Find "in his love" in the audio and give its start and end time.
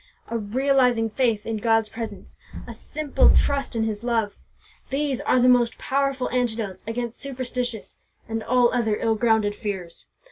3.75-4.35